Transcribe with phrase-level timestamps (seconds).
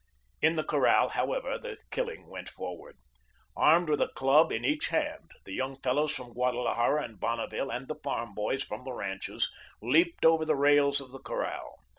[0.41, 2.97] In the corral, however, the killing went forward.
[3.55, 7.87] Armed with a club in each hand, the young fellows from Guadalajara and Bonneville, and
[7.87, 9.47] the farm boys from the ranches,
[9.79, 11.75] leaped over the rails of the corral.